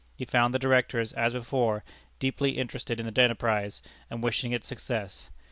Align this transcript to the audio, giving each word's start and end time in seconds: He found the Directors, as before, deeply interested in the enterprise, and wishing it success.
He 0.15 0.25
found 0.25 0.51
the 0.51 0.57
Directors, 0.57 1.13
as 1.13 1.31
before, 1.33 1.83
deeply 2.17 2.57
interested 2.57 2.99
in 2.99 3.05
the 3.05 3.21
enterprise, 3.21 3.83
and 4.09 4.23
wishing 4.23 4.51
it 4.51 4.63
success. 4.63 5.29